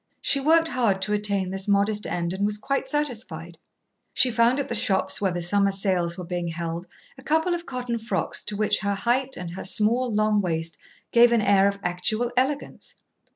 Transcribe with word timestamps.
She 0.19 0.39
worked 0.39 0.69
hard 0.69 0.99
to 1.03 1.13
attain 1.13 1.51
this 1.51 1.67
modest 1.67 2.07
end 2.07 2.33
and 2.33 2.43
was 2.43 2.57
quite 2.57 2.89
satisfied. 2.89 3.59
She 4.15 4.31
found 4.31 4.57
at 4.59 4.67
the 4.67 4.73
shops 4.73 5.21
where 5.21 5.31
the 5.31 5.43
summer 5.43 5.69
sales 5.69 6.17
were 6.17 6.25
being 6.25 6.47
held 6.47 6.87
a 7.19 7.23
couple 7.23 7.53
of 7.53 7.67
cotton 7.67 7.99
frocks 7.99 8.41
to 8.45 8.57
which 8.57 8.79
her 8.79 8.95
height 8.95 9.37
and 9.37 9.51
her 9.51 9.63
small, 9.63 10.11
long 10.11 10.41
waist 10.41 10.79
gave 11.11 11.31
an 11.31 11.41
air 11.43 11.67
of 11.67 11.77
actual 11.83 12.31
elegance. 12.35 12.95